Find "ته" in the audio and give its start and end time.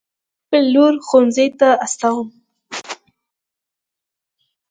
1.59-1.69